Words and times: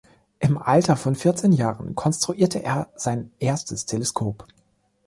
Im 0.39 0.57
Alter 0.57 0.95
von 0.97 1.13
vierzehn 1.13 1.51
Jahren 1.51 1.93
konstruierte 1.93 2.57
er 2.63 2.89
sein 2.95 3.31
erstes 3.37 3.85
Teleskop. 3.85 4.47